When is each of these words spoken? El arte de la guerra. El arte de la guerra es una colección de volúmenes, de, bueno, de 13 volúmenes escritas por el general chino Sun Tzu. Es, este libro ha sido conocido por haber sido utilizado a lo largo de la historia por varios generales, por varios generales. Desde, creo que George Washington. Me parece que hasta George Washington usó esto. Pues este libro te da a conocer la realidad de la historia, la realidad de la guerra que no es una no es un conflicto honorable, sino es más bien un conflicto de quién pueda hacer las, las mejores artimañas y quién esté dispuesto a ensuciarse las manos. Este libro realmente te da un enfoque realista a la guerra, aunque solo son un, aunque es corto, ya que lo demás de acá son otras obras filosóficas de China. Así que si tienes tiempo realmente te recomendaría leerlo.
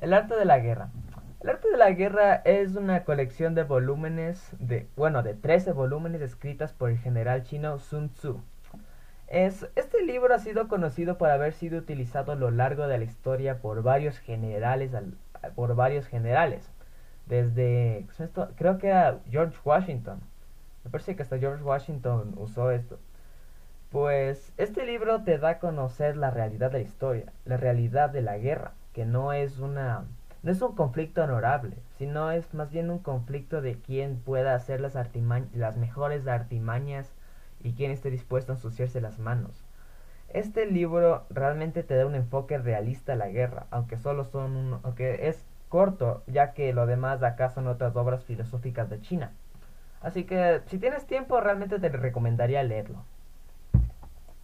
El 0.00 0.14
arte 0.14 0.34
de 0.34 0.46
la 0.46 0.58
guerra. 0.60 0.88
El 1.42 1.50
arte 1.50 1.70
de 1.70 1.76
la 1.76 1.90
guerra 1.90 2.36
es 2.46 2.74
una 2.74 3.04
colección 3.04 3.54
de 3.54 3.64
volúmenes, 3.64 4.50
de, 4.58 4.88
bueno, 4.96 5.22
de 5.22 5.34
13 5.34 5.72
volúmenes 5.72 6.22
escritas 6.22 6.72
por 6.72 6.88
el 6.88 6.96
general 6.96 7.42
chino 7.42 7.78
Sun 7.78 8.08
Tzu. 8.08 8.40
Es, 9.28 9.68
este 9.76 10.02
libro 10.02 10.34
ha 10.34 10.38
sido 10.38 10.68
conocido 10.68 11.18
por 11.18 11.28
haber 11.28 11.52
sido 11.52 11.78
utilizado 11.78 12.32
a 12.32 12.36
lo 12.36 12.50
largo 12.50 12.86
de 12.86 12.96
la 12.96 13.04
historia 13.04 13.58
por 13.58 13.82
varios 13.82 14.18
generales, 14.18 14.92
por 15.54 15.74
varios 15.74 16.06
generales. 16.06 16.72
Desde, 17.26 18.06
creo 18.56 18.78
que 18.78 19.18
George 19.30 19.58
Washington. 19.62 20.20
Me 20.82 20.90
parece 20.90 21.14
que 21.14 21.22
hasta 21.22 21.38
George 21.38 21.62
Washington 21.62 22.32
usó 22.38 22.70
esto. 22.70 22.98
Pues 23.90 24.54
este 24.56 24.86
libro 24.86 25.24
te 25.24 25.36
da 25.36 25.50
a 25.50 25.58
conocer 25.58 26.16
la 26.16 26.30
realidad 26.30 26.70
de 26.70 26.78
la 26.78 26.84
historia, 26.84 27.32
la 27.44 27.58
realidad 27.58 28.08
de 28.08 28.22
la 28.22 28.38
guerra 28.38 28.72
que 28.92 29.06
no 29.06 29.32
es 29.32 29.58
una 29.58 30.04
no 30.42 30.50
es 30.50 30.62
un 30.62 30.74
conflicto 30.74 31.22
honorable, 31.22 31.76
sino 31.98 32.30
es 32.30 32.54
más 32.54 32.70
bien 32.70 32.90
un 32.90 32.98
conflicto 32.98 33.60
de 33.60 33.78
quién 33.78 34.16
pueda 34.16 34.54
hacer 34.54 34.80
las, 34.80 34.96
las 35.54 35.76
mejores 35.76 36.26
artimañas 36.26 37.12
y 37.62 37.74
quién 37.74 37.90
esté 37.90 38.10
dispuesto 38.10 38.52
a 38.52 38.54
ensuciarse 38.54 39.02
las 39.02 39.18
manos. 39.18 39.64
Este 40.30 40.64
libro 40.64 41.26
realmente 41.28 41.82
te 41.82 41.94
da 41.94 42.06
un 42.06 42.14
enfoque 42.14 42.56
realista 42.56 43.12
a 43.12 43.16
la 43.16 43.28
guerra, 43.28 43.66
aunque 43.70 43.98
solo 43.98 44.24
son 44.24 44.56
un, 44.56 44.80
aunque 44.82 45.28
es 45.28 45.44
corto, 45.68 46.22
ya 46.26 46.52
que 46.52 46.72
lo 46.72 46.86
demás 46.86 47.20
de 47.20 47.26
acá 47.26 47.50
son 47.50 47.66
otras 47.66 47.94
obras 47.96 48.24
filosóficas 48.24 48.88
de 48.88 49.00
China. 49.00 49.32
Así 50.00 50.24
que 50.24 50.62
si 50.66 50.78
tienes 50.78 51.06
tiempo 51.06 51.40
realmente 51.40 51.78
te 51.78 51.88
recomendaría 51.90 52.62
leerlo. 52.62 53.04